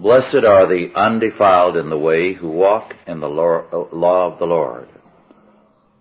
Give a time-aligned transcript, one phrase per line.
[0.00, 4.88] Blessed are the undefiled in the way who walk in the law of the Lord.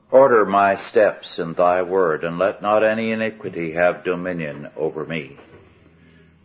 [0.10, 5.36] Order my steps in thy word, and let not any iniquity have dominion over me.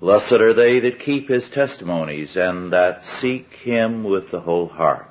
[0.01, 5.07] Blessed are they that keep his testimonies, and that seek him with the whole heart.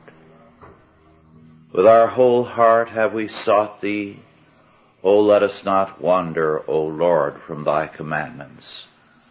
[1.71, 4.19] With our whole heart have we sought thee.
[5.01, 8.85] O let us not wander, O Lord, from thy commandments.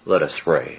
[0.06, 0.78] Let us pray.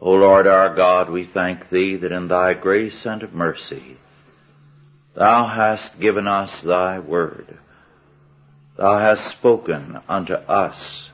[0.00, 3.96] O Lord our God, we thank thee that in thy grace and mercy
[5.14, 7.58] thou hast given us thy word.
[8.76, 11.10] Thou hast spoken unto us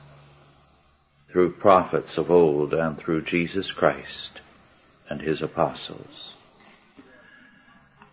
[1.31, 4.39] through prophets of old and through Jesus Christ
[5.09, 6.35] and his apostles.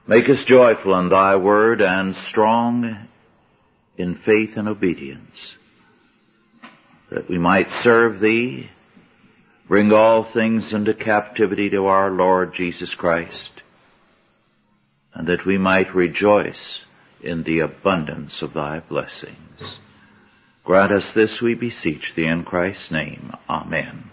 [0.07, 2.97] Make us joyful in thy word and strong
[3.99, 5.57] in faith and obedience,
[7.11, 8.71] that we might serve thee
[9.73, 13.62] Bring all things into captivity to our Lord Jesus Christ,
[15.15, 16.82] and that we might rejoice
[17.23, 19.78] in the abundance of thy blessings.
[20.62, 23.32] Grant us this, we beseech thee, in Christ's name.
[23.48, 24.10] Amen.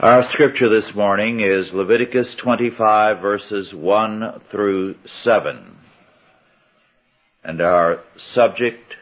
[0.00, 5.78] Our scripture this morning is Leviticus 25 verses 1 through 7.
[7.44, 8.96] And our subject,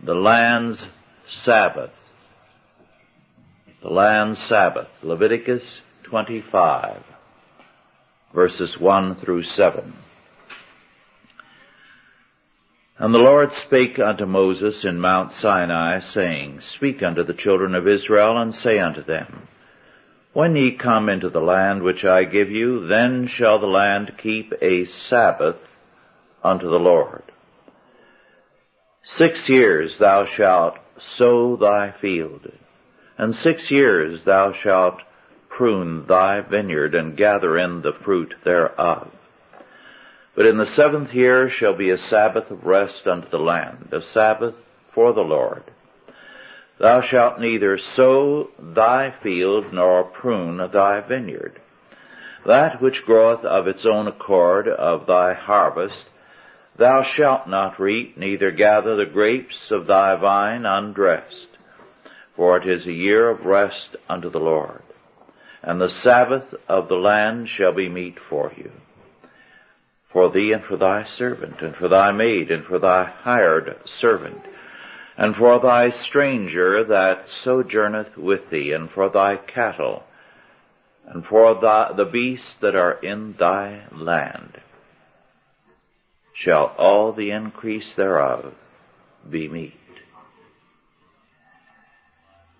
[0.00, 0.88] the land's
[1.28, 2.03] Sabbath
[3.84, 7.02] the land Sabbath, Leviticus 25,
[8.32, 9.92] verses 1 through 7.
[12.96, 17.86] And the Lord spake unto Moses in Mount Sinai, saying, Speak unto the children of
[17.86, 19.48] Israel, and say unto them,
[20.32, 24.54] When ye come into the land which I give you, then shall the land keep
[24.62, 25.60] a Sabbath
[26.42, 27.24] unto the Lord.
[29.02, 32.50] Six years thou shalt sow thy field,
[33.16, 35.00] and six years thou shalt
[35.48, 39.08] prune thy vineyard and gather in the fruit thereof.
[40.34, 44.02] But in the seventh year shall be a Sabbath of rest unto the land, a
[44.02, 44.56] Sabbath
[44.90, 45.62] for the Lord.
[46.78, 51.60] Thou shalt neither sow thy field nor prune thy vineyard.
[52.44, 56.04] That which groweth of its own accord of thy harvest,
[56.74, 61.53] thou shalt not reap, neither gather the grapes of thy vine undressed
[62.36, 64.82] for it is a year of rest unto the Lord.
[65.62, 68.72] And the Sabbath of the land shall be meat for you.
[70.08, 74.42] For thee and for thy servant, and for thy maid, and for thy hired servant,
[75.16, 80.04] and for thy stranger that sojourneth with thee, and for thy cattle,
[81.06, 84.60] and for the, the beasts that are in thy land,
[86.32, 88.54] shall all the increase thereof
[89.28, 89.83] be meat.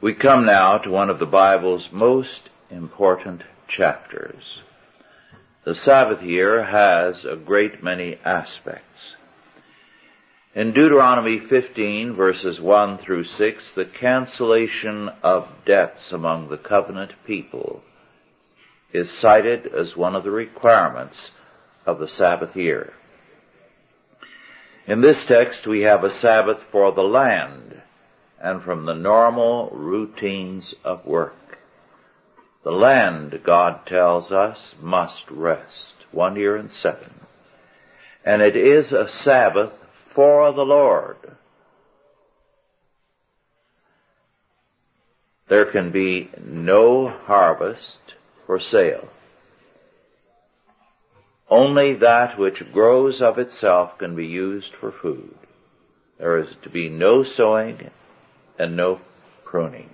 [0.04, 4.60] We come now to one of the Bible's most important chapters.
[5.64, 9.14] The Sabbath year has a great many aspects.
[10.54, 17.82] In Deuteronomy 15 verses 1 through 6, the cancellation of debts among the covenant people
[18.92, 21.30] is cited as one of the requirements
[21.86, 22.92] of the Sabbath year.
[24.86, 27.80] In this text we have a Sabbath for the land,
[28.44, 31.58] and from the normal routines of work.
[32.62, 35.94] The land, God tells us, must rest.
[36.12, 37.10] One year and seven.
[38.22, 39.72] And it is a Sabbath
[40.10, 41.16] for the Lord.
[45.48, 49.08] There can be no harvest for sale.
[51.48, 55.34] Only that which grows of itself can be used for food.
[56.18, 57.90] There is to be no sowing
[58.58, 59.00] and no
[59.44, 59.90] pruning.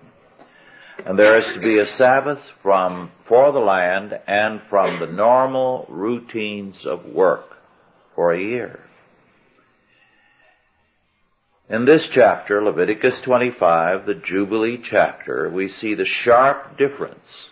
[1.05, 5.87] And there is to be a Sabbath from, for the land and from the normal
[5.89, 7.57] routines of work
[8.15, 8.81] for a year.
[11.71, 17.49] In this chapter, Leviticus 25, the Jubilee chapter, we see the sharp difference,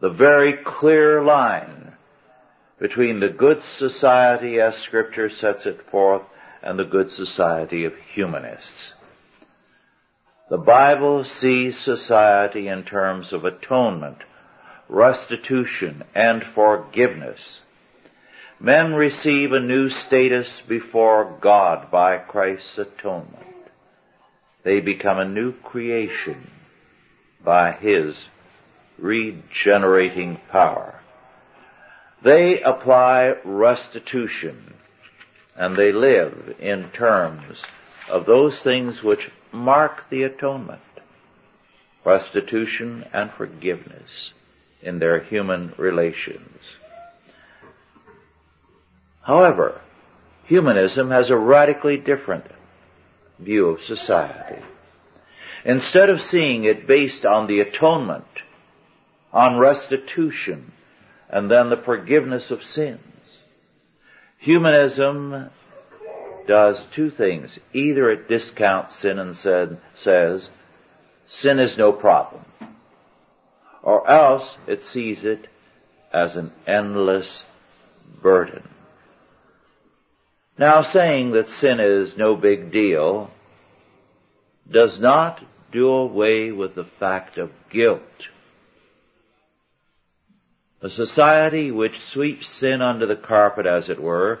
[0.00, 1.92] the very clear line
[2.78, 6.24] between the good society as scripture sets it forth
[6.62, 8.94] and the good society of humanists.
[10.48, 14.16] The Bible sees society in terms of atonement,
[14.88, 17.60] restitution, and forgiveness.
[18.58, 23.44] Men receive a new status before God by Christ's atonement.
[24.62, 26.50] They become a new creation
[27.44, 28.26] by His
[28.96, 30.98] regenerating power.
[32.22, 34.74] They apply restitution
[35.54, 37.62] and they live in terms
[38.08, 40.80] of those things which mark the atonement,
[42.04, 44.32] restitution and forgiveness
[44.82, 46.76] in their human relations.
[49.22, 49.80] However,
[50.44, 52.46] humanism has a radically different
[53.38, 54.62] view of society.
[55.64, 58.24] Instead of seeing it based on the atonement,
[59.32, 60.72] on restitution,
[61.28, 63.40] and then the forgiveness of sins,
[64.38, 65.50] humanism
[66.48, 67.56] does two things.
[67.72, 70.50] Either it discounts sin and said, says,
[71.26, 72.44] sin is no problem.
[73.82, 75.46] Or else it sees it
[76.12, 77.44] as an endless
[78.20, 78.66] burden.
[80.56, 83.30] Now saying that sin is no big deal
[84.68, 88.02] does not do away with the fact of guilt.
[90.80, 94.40] A society which sweeps sin under the carpet, as it were,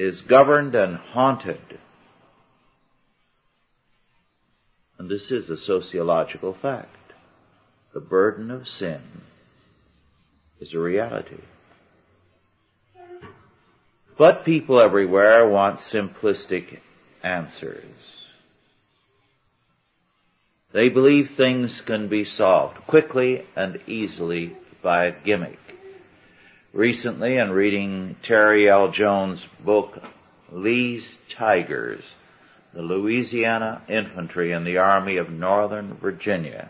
[0.00, 1.60] is governed and haunted.
[4.96, 7.12] And this is a sociological fact.
[7.92, 9.02] The burden of sin
[10.58, 11.42] is a reality.
[14.16, 16.78] But people everywhere want simplistic
[17.22, 18.26] answers.
[20.72, 25.69] They believe things can be solved quickly and easily by a gimmick.
[26.72, 28.92] Recently, in reading Terry L.
[28.92, 30.00] Jones' book,
[30.52, 32.14] Lee's Tigers,
[32.72, 36.68] the Louisiana Infantry in the Army of Northern Virginia,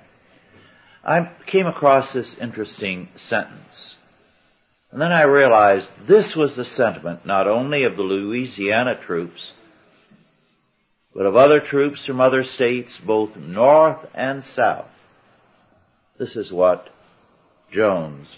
[1.05, 3.95] I came across this interesting sentence.
[4.91, 9.53] And then I realized this was the sentiment not only of the Louisiana troops,
[11.15, 14.89] but of other troops from other states, both north and south.
[16.17, 16.89] This is what
[17.71, 18.29] Jones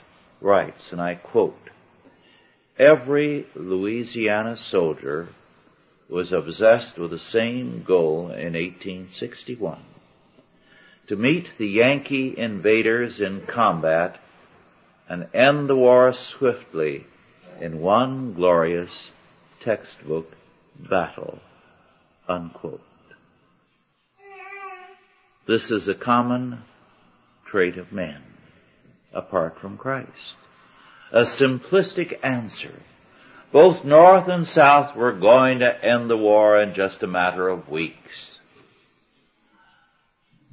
[0.42, 1.58] writes, and I quote,
[2.78, 5.28] Every Louisiana soldier
[6.08, 9.78] was obsessed with the same goal in 1861,
[11.08, 14.18] to meet the Yankee invaders in combat
[15.08, 17.06] and end the war swiftly
[17.60, 19.10] in one glorious
[19.60, 20.32] textbook
[20.78, 21.38] battle.
[22.28, 22.82] Unquote.
[25.46, 26.62] This is a common
[27.44, 28.31] trait of men
[29.12, 30.36] apart from Christ.
[31.12, 32.74] A simplistic answer.
[33.52, 37.68] Both North and South were going to end the war in just a matter of
[37.68, 38.40] weeks.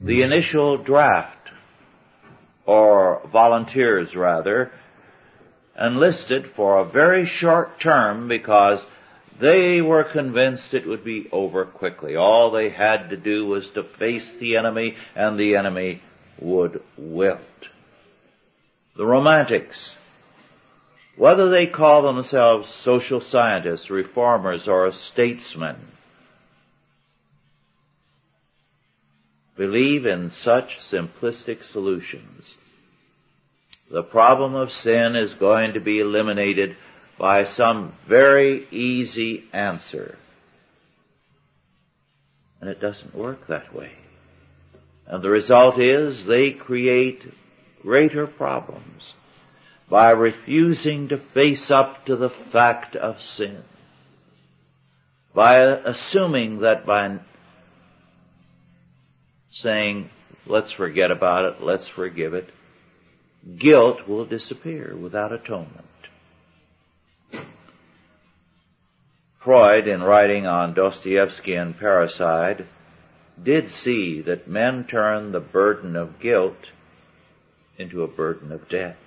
[0.01, 1.51] The initial draft,
[2.65, 4.71] or volunteers rather,
[5.79, 8.85] enlisted for a very short term because
[9.39, 12.17] they were convinced it would be over quickly.
[12.17, 16.01] All they had to do was to face the enemy and the enemy
[16.39, 17.39] would wilt.
[18.99, 19.95] The Romantics,
[21.15, 25.77] whether they call themselves social scientists, reformers, or statesmen,
[29.55, 32.57] believe in such simplistic solutions.
[33.89, 36.75] The problem of sin is going to be eliminated
[37.17, 40.17] by some very easy answer.
[42.59, 43.93] And it doesn't work that way.
[45.05, 47.23] And the result is they create
[47.81, 49.13] greater problems
[49.89, 53.63] by refusing to face up to the fact of sin.
[55.33, 57.19] By assuming that by
[59.51, 60.09] saying,
[60.45, 62.49] let's forget about it, let's forgive it,
[63.57, 65.85] guilt will disappear without atonement.
[69.39, 72.65] Freud, in writing on Dostoevsky and parricide,
[73.41, 76.57] did see that men turn the burden of guilt
[77.79, 78.97] into a burden of debt.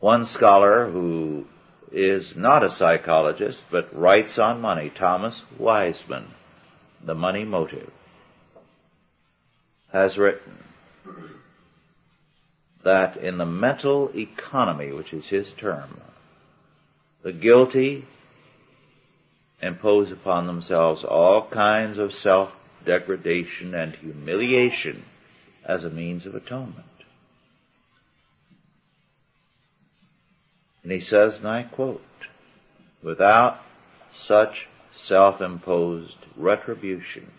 [0.00, 1.46] One scholar who
[1.92, 6.26] is not a psychologist but writes on money, Thomas Wiseman,
[7.04, 7.90] The Money Motive,
[9.92, 10.56] has written
[12.82, 16.00] that in the mental economy, which is his term,
[17.22, 18.06] the guilty
[19.60, 25.04] impose upon themselves all kinds of self-degradation and humiliation
[25.64, 26.86] as a means of atonement.
[30.82, 32.02] And he says, and I quote,
[33.02, 33.60] without
[34.10, 37.30] such self-imposed retribution,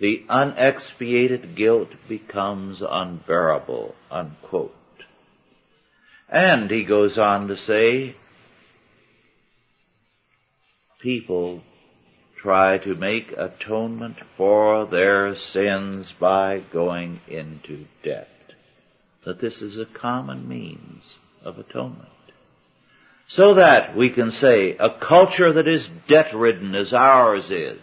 [0.00, 4.74] the unexpiated guilt becomes unbearable, unquote.
[6.28, 8.16] And he goes on to say,
[11.00, 11.62] people
[12.46, 18.28] try to make atonement for their sins by going into debt.
[19.24, 22.08] That this is a common means of atonement.
[23.26, 27.80] So that we can say a culture that is debt ridden as ours is,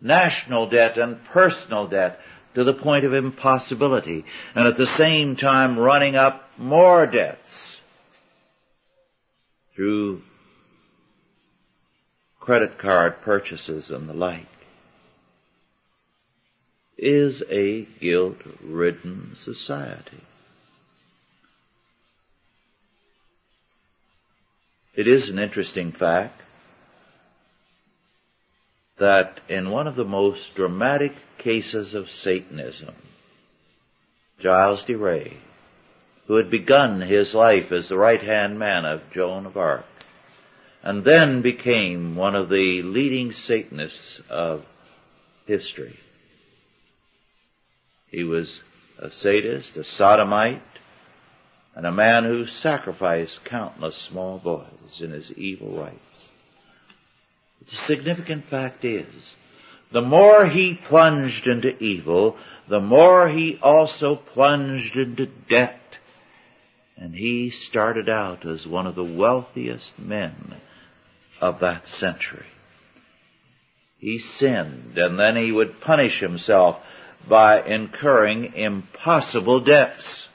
[0.00, 2.18] national debt and personal debt
[2.54, 4.24] to the point of impossibility,
[4.54, 7.76] and at the same time running up more debts
[9.74, 10.22] through
[12.46, 14.46] credit card purchases and the like,
[16.96, 20.22] is a guilt-ridden society.
[24.94, 26.40] It is an interesting fact
[28.98, 32.94] that in one of the most dramatic cases of Satanism,
[34.38, 34.94] Giles de
[36.28, 39.84] who had begun his life as the right-hand man of Joan of Arc,
[40.86, 44.64] and then became one of the leading Satanists of
[45.44, 45.98] history.
[48.06, 48.62] He was
[48.96, 50.62] a sadist, a sodomite,
[51.74, 56.28] and a man who sacrificed countless small boys in his evil rites.
[57.68, 59.34] The significant fact is,
[59.90, 62.36] the more he plunged into evil,
[62.68, 65.80] the more he also plunged into debt.
[66.96, 70.60] And he started out as one of the wealthiest men
[71.40, 72.46] of that century.
[73.98, 76.78] He sinned and then he would punish himself
[77.28, 80.28] by incurring impossible debts.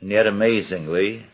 [0.00, 1.26] And yet amazingly,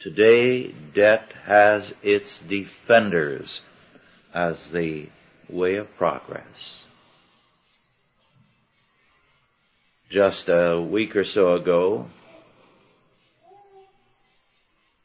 [0.00, 3.60] today debt has its defenders
[4.32, 5.08] as the
[5.48, 6.44] way of progress.
[10.10, 12.08] Just a week or so ago,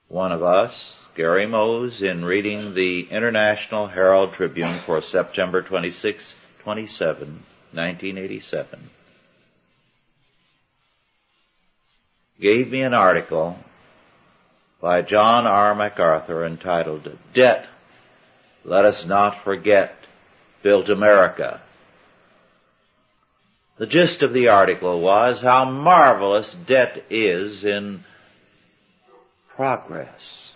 [0.09, 7.27] one of us, Gary Mose, in reading the International Herald Tribune for September 26, 27,
[7.73, 8.89] 1987,
[12.41, 13.59] gave me an article
[14.81, 15.75] by John R.
[15.75, 17.67] MacArthur entitled Debt,
[18.65, 19.95] Let Us Not Forget,
[20.63, 21.61] Built America.
[23.77, 28.03] The gist of the article was how marvelous debt is in
[29.59, 30.53] progress.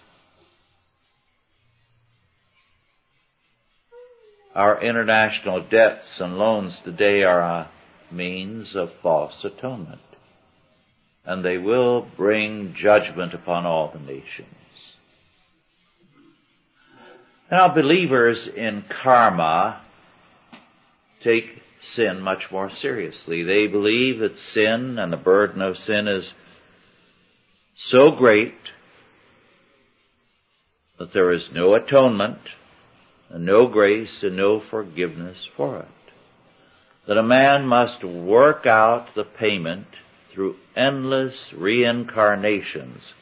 [4.55, 7.69] Our international debts and loans today are a
[8.11, 9.99] means of false atonement
[11.25, 14.47] and they will bring judgment upon all the nations.
[17.51, 19.81] Now believers in karma
[21.19, 23.43] take sin much more seriously.
[23.43, 26.33] They believe that sin and the burden of sin is
[27.75, 28.53] so great
[30.97, 32.39] that there is no atonement
[33.29, 35.87] and no grace and no forgiveness for it.
[37.07, 39.87] That a man must work out the payment
[40.31, 43.13] through endless reincarnations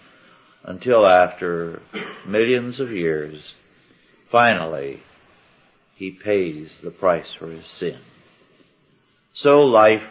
[0.63, 1.81] until after
[2.25, 3.55] millions of years,
[4.29, 5.01] finally,
[5.95, 7.99] he pays the price for his sin.
[9.33, 10.07] So life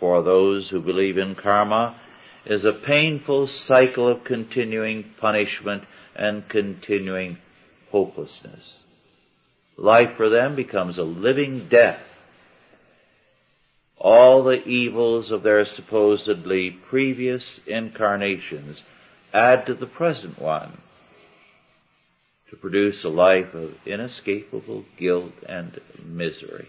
[0.00, 1.96] for those who believe in karma
[2.46, 5.84] is a painful cycle of continuing punishment
[6.16, 7.38] and continuing
[7.90, 8.84] hopelessness.
[9.76, 12.00] Life for them becomes a living death
[14.04, 18.82] all the evils of their supposedly previous incarnations
[19.32, 20.76] add to the present one
[22.50, 26.68] to produce a life of inescapable guilt and misery.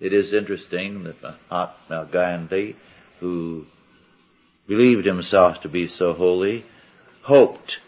[0.00, 2.74] It is interesting that Mahatma Gandhi,
[3.20, 3.66] who
[4.66, 6.64] believed himself to be so holy,
[7.20, 7.78] hoped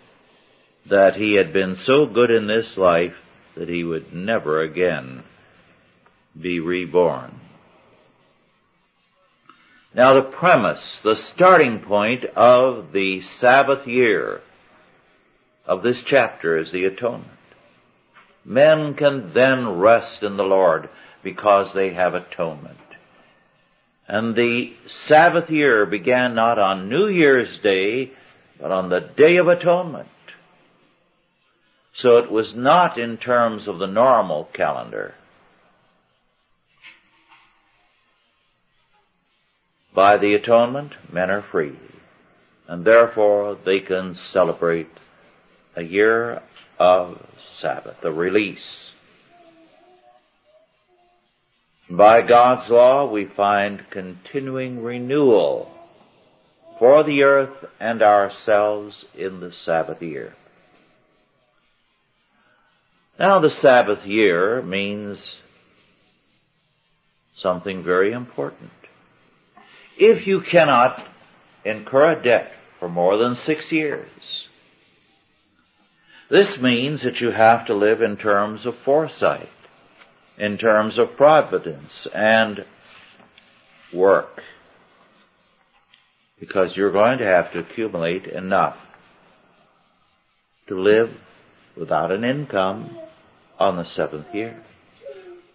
[0.86, 3.16] that he had been so good in this life
[3.56, 5.22] that he would never again
[6.38, 7.40] be reborn.
[9.94, 14.40] Now the premise, the starting point of the Sabbath year
[15.66, 17.30] of this chapter is the atonement.
[18.44, 20.90] Men can then rest in the Lord
[21.22, 22.78] because they have atonement.
[24.06, 28.10] And the Sabbath year began not on New Year's Day,
[28.60, 30.08] but on the Day of Atonement.
[31.96, 35.14] So it was not in terms of the normal calendar.
[39.94, 41.78] By the atonement, men are free,
[42.66, 44.90] and therefore they can celebrate
[45.76, 46.42] a year
[46.80, 48.90] of Sabbath, a release.
[51.88, 55.70] By God's law, we find continuing renewal
[56.80, 60.34] for the earth and ourselves in the Sabbath year.
[63.18, 65.36] Now the Sabbath year means
[67.36, 68.72] something very important.
[69.96, 71.06] If you cannot
[71.64, 74.48] incur a debt for more than six years,
[76.28, 79.48] this means that you have to live in terms of foresight,
[80.36, 82.64] in terms of providence and
[83.92, 84.42] work.
[86.40, 88.76] Because you're going to have to accumulate enough
[90.66, 91.14] to live
[91.76, 92.98] without an income
[93.58, 94.62] on the seventh year.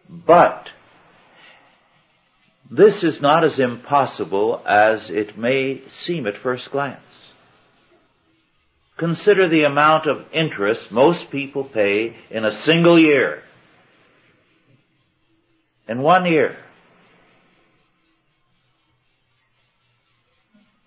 [0.09, 0.69] But
[2.69, 6.99] this is not as impossible as it may seem at first glance.
[8.97, 13.43] Consider the amount of interest most people pay in a single year.
[15.87, 16.57] In one year.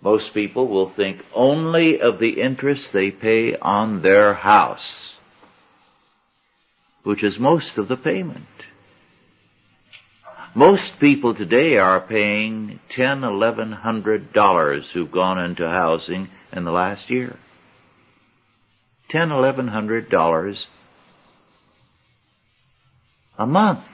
[0.03, 5.15] Most people will think only of the interest they pay on their house,
[7.03, 8.47] which is most of the payment.
[10.55, 16.71] Most people today are paying ten, eleven hundred dollars who've gone into housing in the
[16.71, 17.39] last year.
[19.09, 20.67] Ten, eleven hundred dollars
[23.39, 23.85] a month.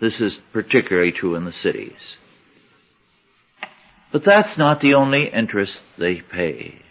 [0.00, 2.16] This is particularly true in the cities.
[4.12, 6.82] But that's not the only interest they pay.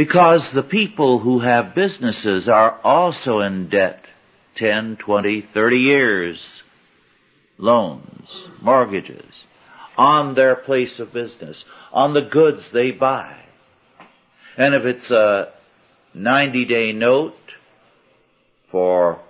[0.00, 4.02] Because the people who have businesses are also in debt
[4.54, 6.62] 10, 20, 30 years.
[7.58, 8.30] Loans,
[8.62, 9.30] mortgages,
[9.98, 13.42] on their place of business, on the goods they buy.
[14.56, 15.52] And if it's a
[16.14, 17.36] 90 day note
[18.70, 19.20] for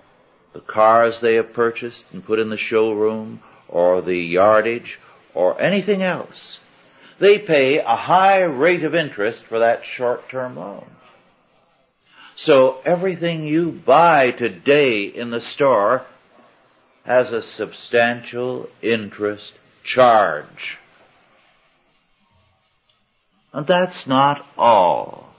[0.53, 5.00] the cars they have purchased and put in the showroom or the yardage
[5.35, 6.61] or anything else,
[7.21, 10.87] they pay a high rate of interest for that short-term loan.
[12.35, 16.07] So everything you buy today in the store
[17.05, 19.53] has a substantial interest
[19.85, 20.79] charge.
[23.53, 25.35] And that's not all.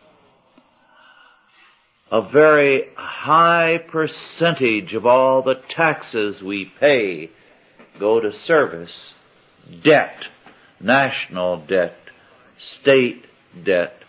[2.11, 7.31] A very high percentage of all the taxes we pay
[7.99, 9.13] go to service,
[9.81, 10.27] debt,
[10.83, 11.97] national debt,
[12.57, 13.25] state
[13.63, 14.01] debt,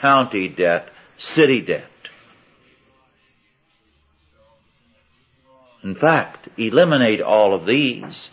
[0.00, 1.90] county debt, city debt.
[5.82, 8.28] In fact, eliminate all of these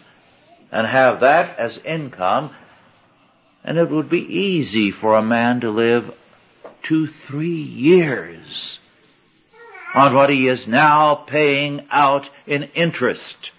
[0.72, 2.52] and have that as income
[3.64, 6.12] and it would be easy for a man to live
[6.84, 8.80] two, three years
[9.96, 13.52] on what he is now paying out in interest.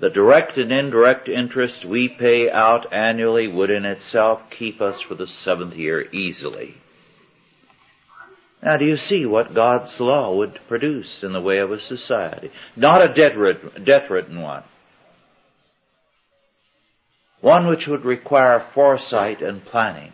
[0.00, 5.14] The direct and indirect interest we pay out annually would in itself keep us for
[5.14, 6.74] the seventh year easily.
[8.62, 12.50] Now do you see what God's law would produce in the way of a society?
[12.76, 14.64] Not a debt-ridden, one.
[17.42, 20.12] One which would require foresight and planning.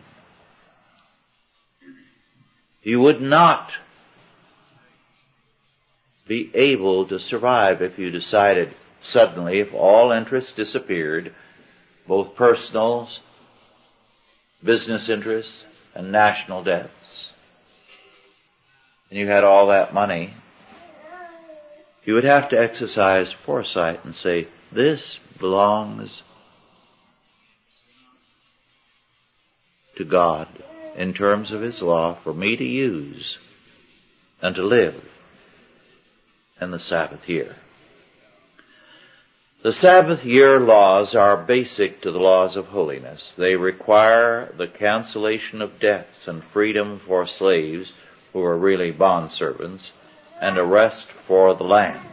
[2.83, 3.71] You would not
[6.27, 8.73] be able to survive if you decided
[9.11, 11.33] suddenly, if all interests disappeared,
[12.07, 13.09] both personal,
[14.63, 15.65] business interests,
[15.95, 16.91] and national debts
[19.09, 20.33] and you had all that money,
[22.03, 26.21] you would have to exercise foresight and say, this belongs
[29.97, 30.47] to God
[30.95, 33.37] in terms of His law for me to use
[34.41, 35.01] and to live
[36.61, 37.55] in the Sabbath year.
[39.63, 43.33] The Sabbath year laws are basic to the laws of holiness.
[43.35, 47.91] They require the cancellation of debts and freedom for slaves
[48.33, 49.89] who are really bondservants,
[50.39, 52.07] and a rest for the land.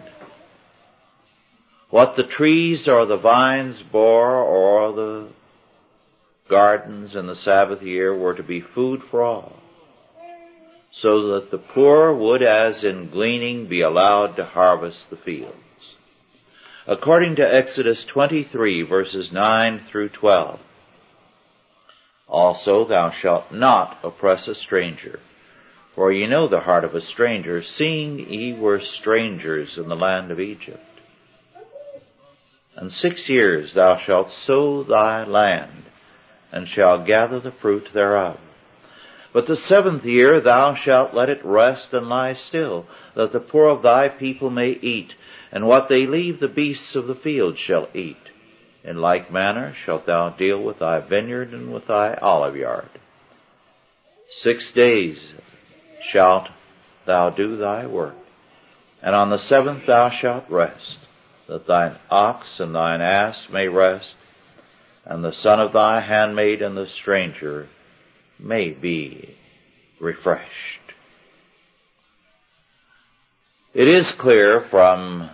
[1.90, 5.26] What the trees or the vines bore or the
[6.48, 9.52] gardens in the Sabbath year were to be food for all,
[10.92, 15.58] so that the poor would as in gleaning be allowed to harvest the fields.
[16.86, 20.60] According to Exodus 23 verses 9 through 12,
[22.28, 25.18] also thou shalt not oppress a stranger,
[25.94, 30.30] for ye know the heart of a stranger, seeing ye were strangers in the land
[30.30, 31.00] of Egypt.
[32.76, 35.84] And six years thou shalt sow thy land,
[36.52, 38.38] and shalt gather the fruit thereof.
[39.32, 43.70] But the seventh year thou shalt let it rest and lie still, that the poor
[43.70, 45.14] of thy people may eat,
[45.54, 48.18] and what they leave the beasts of the field shall eat.
[48.82, 52.90] In like manner shalt thou deal with thy vineyard and with thy olive yard.
[54.28, 55.18] Six days
[56.02, 56.48] shalt
[57.06, 58.16] thou do thy work,
[59.00, 60.98] And on the seventh thou shalt rest,
[61.46, 64.16] that thine ox and thine ass may rest,
[65.04, 67.68] and the son of thy handmaid and the stranger
[68.40, 69.36] may be
[70.00, 70.80] refreshed.
[73.72, 75.30] It is clear from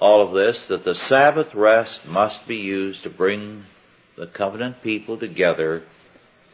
[0.00, 3.64] all of this that the Sabbath rest must be used to bring
[4.16, 5.82] the covenant people together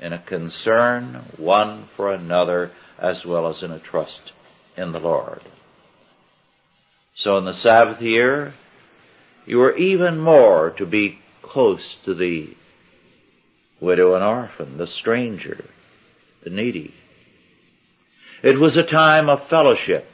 [0.00, 4.32] in a concern one for another as well as in a trust
[4.76, 5.42] in the Lord.
[7.14, 8.54] So in the Sabbath year,
[9.46, 12.54] you are even more to be close to the
[13.80, 15.64] widow and orphan, the stranger,
[16.42, 16.94] the needy.
[18.42, 20.06] It was a time of fellowship,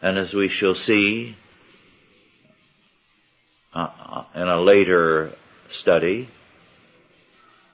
[0.00, 1.36] and as we shall see
[3.74, 5.32] Uh, in a later
[5.68, 6.28] study,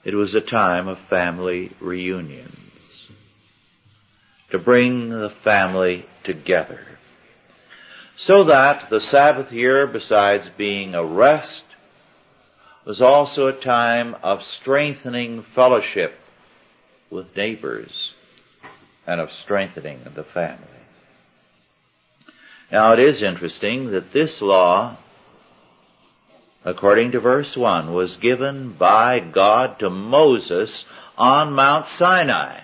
[0.03, 3.07] it was a time of family reunions.
[4.49, 6.85] To bring the family together.
[8.17, 11.63] So that the Sabbath year, besides being a rest,
[12.83, 16.15] was also a time of strengthening fellowship
[17.11, 18.13] with neighbors
[19.05, 20.67] and of strengthening the family.
[22.71, 24.97] Now it is interesting that this law
[26.63, 30.85] according to verse 1, was given by God to Moses
[31.17, 32.61] on Mount Sinai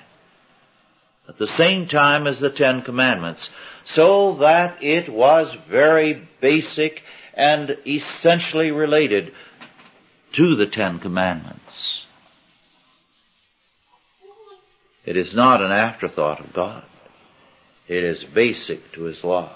[1.28, 3.50] at the same time as the Ten Commandments,
[3.84, 9.34] so that it was very basic and essentially related
[10.34, 12.06] to the Ten Commandments.
[15.06, 16.84] It is not an afterthought of God.
[17.88, 19.52] It is basic to His law.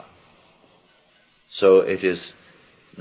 [1.49, 2.33] So it is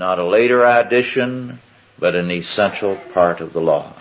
[0.01, 1.59] not a later addition,
[1.99, 3.95] but an essential part of the law.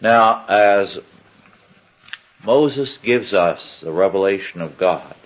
[0.00, 0.98] Now, as
[2.44, 5.16] Moses gives us the revelation of God,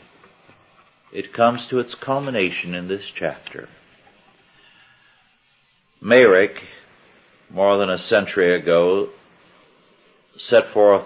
[1.12, 3.68] it comes to its culmination in this chapter.
[6.00, 6.66] Marek,
[7.50, 9.10] more than a century ago,
[10.38, 11.04] set forth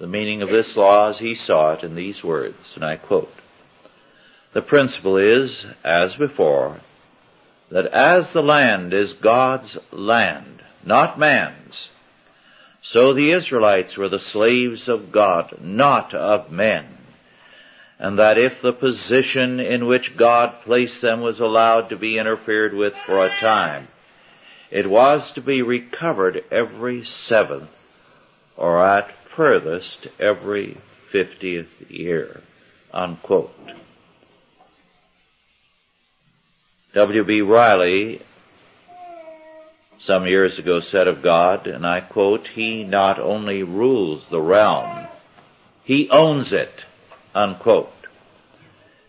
[0.00, 3.32] the meaning of this law as he saw it in these words, and I quote,
[4.52, 6.80] the principle is, as before,
[7.70, 11.88] that as the land is God's land, not man's,
[12.82, 16.98] so the Israelites were the slaves of God, not of men.
[17.98, 22.74] And that if the position in which God placed them was allowed to be interfered
[22.74, 23.86] with for a time,
[24.72, 27.70] it was to be recovered every seventh,
[28.56, 30.78] or at furthest every
[31.12, 32.42] fiftieth year.
[32.92, 33.54] Unquote.
[36.94, 37.40] W.B.
[37.40, 38.20] Riley
[39.98, 45.06] some years ago said of God, and I quote, He not only rules the realm,
[45.84, 46.82] He owns it,
[47.34, 47.88] unquote.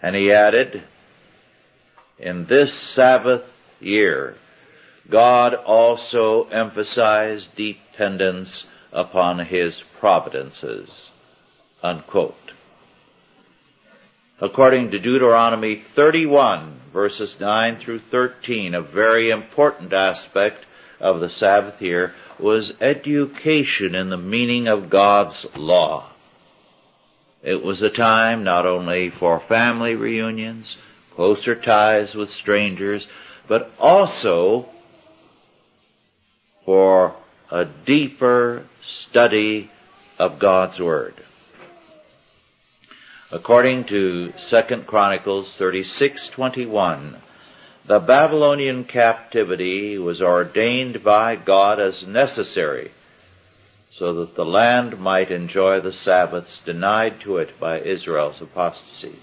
[0.02, 0.84] And he added,
[2.18, 3.44] in this Sabbath
[3.82, 4.38] year,
[5.10, 10.90] God also emphasized dependence upon His providences,
[11.82, 12.43] unquote
[14.40, 20.66] according to Deuteronomy 31 verses 9 through 13, a very important aspect
[21.00, 26.10] of the Sabbath year was education in the meaning of God's law.
[27.42, 30.78] It was a time not only for family reunions,
[31.16, 33.08] closer ties with strangers,
[33.48, 34.70] but also
[36.66, 37.16] for
[37.52, 39.70] a deeper study
[40.18, 41.16] of God's Word.
[43.34, 47.16] According to 2 Chronicles 36:21,
[47.84, 52.92] the Babylonian captivity was ordained by God as necessary
[53.90, 59.16] so that the land might enjoy the Sabbaths denied to it by Israel's apostasy.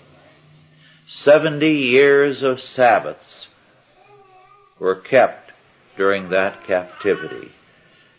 [1.07, 3.47] Seventy years of Sabbaths
[4.81, 5.53] were kept
[5.97, 7.53] during that captivity.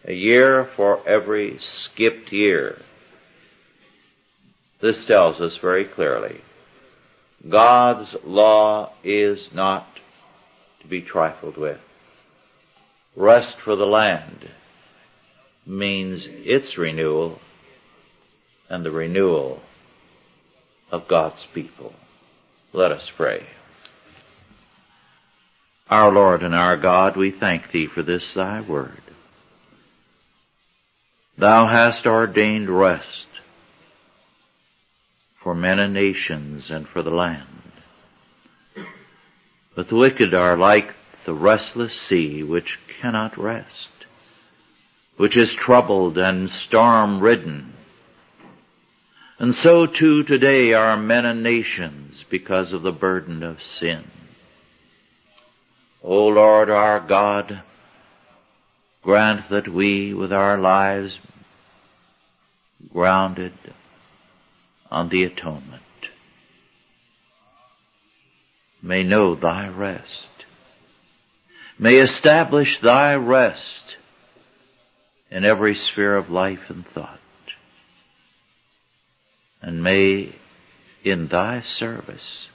[0.06, 2.82] A year for every skipped year.
[4.82, 6.42] This tells us very clearly,
[7.48, 9.88] God's law is not
[10.82, 11.80] to be trifled with.
[13.16, 14.50] Rest for the land
[15.66, 17.40] means its renewal
[18.70, 19.62] and the renewal
[20.92, 21.94] of God's people.
[22.74, 23.46] Let us pray.
[25.90, 29.02] Our Lord and our God, we thank Thee for this Thy word.
[31.38, 33.28] Thou hast ordained rest
[35.42, 37.48] for men and nations and for the land.
[39.76, 40.94] But the wicked are like
[41.26, 43.90] the restless sea which cannot rest,
[45.18, 47.74] which is troubled and storm ridden.
[49.40, 54.04] And so too today are men and nations because of the burden of sin.
[56.04, 57.62] O Lord our God,
[59.02, 61.18] grant that we with our lives
[62.92, 63.54] grounded
[64.92, 65.82] on the atonement
[68.82, 70.30] may know thy rest,
[71.78, 73.98] may establish thy rest
[75.30, 77.20] in every sphere of life and thought,
[79.62, 80.36] and may
[81.04, 82.48] in thy service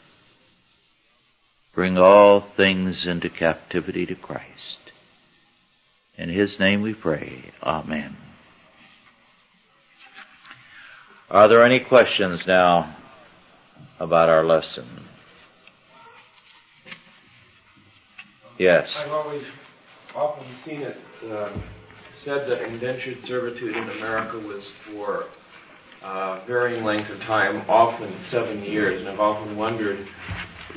[1.75, 4.79] bring all things into captivity to Christ.
[6.19, 7.53] In his name we pray.
[7.63, 8.17] Amen.
[11.29, 12.97] Are there any questions now
[13.99, 14.87] about our lesson?
[18.59, 18.89] Yes.
[18.97, 19.45] I've always
[20.15, 20.97] often seen it
[21.29, 21.51] uh,
[22.25, 25.25] said that indentured servitude in America was for
[26.05, 30.07] uh, varying lengths of time, often seven years, and I've often wondered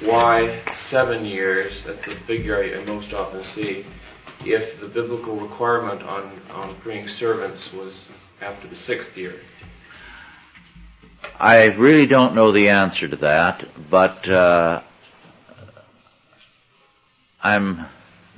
[0.01, 3.85] why seven years, that's the figure I, most often see,
[4.41, 7.93] if the biblical requirement on, on freeing servants was
[8.41, 9.41] after the sixth year.
[11.39, 14.81] I really don't know the answer to that, but uh,
[17.41, 17.85] I'm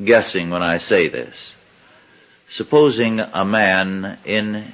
[0.04, 1.54] guessing when I say this.
[2.52, 4.74] Supposing a man in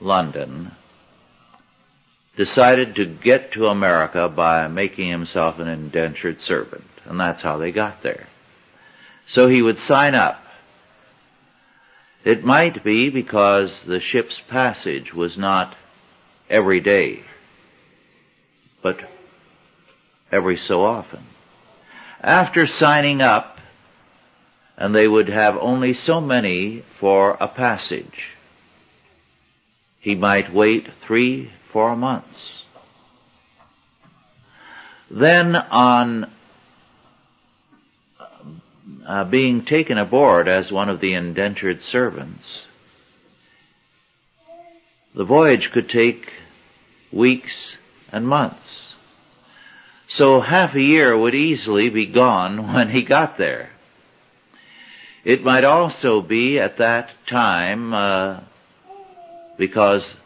[0.00, 0.72] London
[2.36, 7.72] decided to get to America by making himself an indentured servant, and that's how they
[7.72, 8.28] got there.
[9.28, 10.40] So he would sign up.
[12.24, 15.74] It might be because the ship's passage was not
[16.48, 17.24] every day,
[18.82, 18.98] but
[20.30, 21.24] every so often.
[22.20, 23.58] After signing up,
[24.76, 28.36] and they would have only so many for a passage,
[30.00, 32.62] he might wait three, four months.
[35.10, 36.30] Then on
[39.06, 42.64] uh, being taken aboard as one of the indentured servants,
[45.14, 46.30] the voyage could take
[47.10, 47.76] weeks
[48.12, 48.94] and months.
[50.08, 53.70] So half a year would easily be gone when he got there.
[55.24, 58.40] It might also be at that time, uh,
[59.58, 60.16] because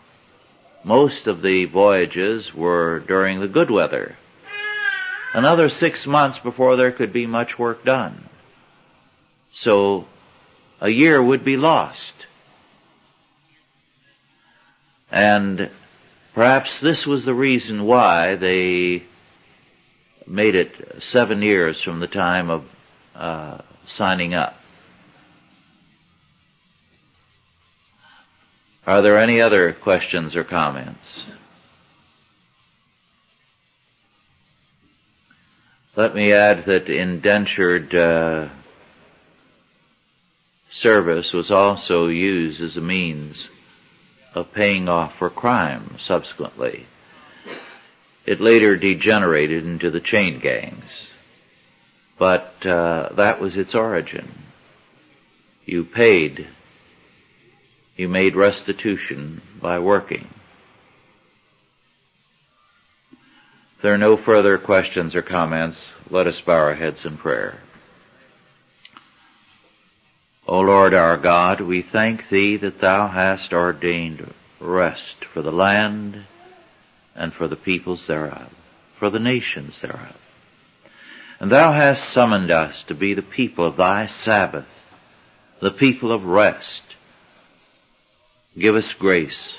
[0.84, 4.16] most of the voyages were during the good weather.
[5.34, 8.28] Another six months before there could be much work done.
[9.52, 10.06] So
[10.80, 12.12] a year would be lost.
[15.10, 15.70] And
[16.34, 19.04] perhaps this was the reason why they
[20.26, 22.64] made it seven years from the time of
[23.14, 24.54] uh, signing up.
[28.86, 31.24] Are there any other questions or comments?
[35.94, 38.48] Let me add that indentured uh,
[40.70, 43.48] service was also used as a means
[44.34, 46.86] of paying off for crime subsequently.
[48.24, 50.90] It later degenerated into the chain gangs,
[52.18, 54.32] but uh, that was its origin.
[55.64, 56.46] You paid
[57.96, 60.28] you made restitution by working.
[63.76, 65.78] If there are no further questions or comments,
[66.10, 67.60] let us bow our heads in prayer.
[70.46, 76.24] O Lord our God, we thank Thee that Thou hast ordained rest for the land
[77.14, 78.48] and for the peoples thereof,
[78.98, 80.16] for the nations thereof.
[81.38, 84.66] And Thou hast summoned us to be the people of Thy Sabbath,
[85.60, 86.82] the people of rest,
[88.58, 89.54] Give us grace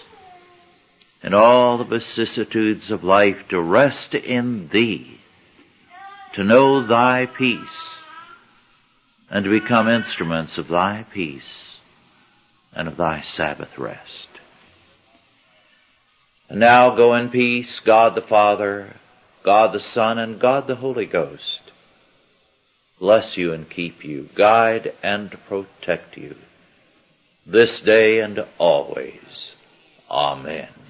[1.24, 5.19] in all the vicissitudes of life to rest in Thee,
[6.36, 7.89] to know Thy peace,
[9.34, 11.80] and to become instruments of Thy peace
[12.72, 14.28] and of Thy Sabbath rest.
[16.48, 18.96] And now go in peace, God the Father,
[19.43, 21.72] God the Son, and God the Holy Ghost.
[23.00, 26.36] Bless you and keep you, guide and protect you
[27.43, 29.54] this day and always.
[30.12, 30.83] Amen.